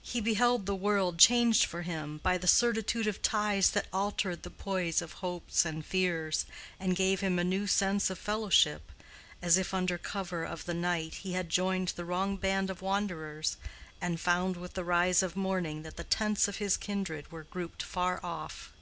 [0.00, 4.48] He beheld the world changed for him by the certitude of ties that altered the
[4.48, 6.46] poise of hopes and fears,
[6.80, 8.90] and gave him a new sense of fellowship,
[9.42, 13.58] as if under cover of the night he had joined the wrong band of wanderers,
[14.00, 17.82] and found with the rise of morning that the tents of his kindred were grouped
[17.82, 18.72] far off.